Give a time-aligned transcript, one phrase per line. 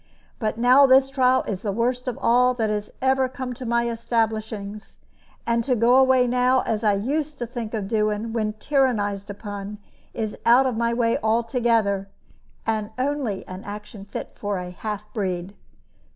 [0.39, 4.97] But now this trial is the worst of all that ever come to my establishings;
[5.45, 9.77] and to go away now as I used to think of doing when tyrannized upon
[10.15, 12.09] is out of my way altogether,
[12.65, 15.53] and only an action fit for a half breed.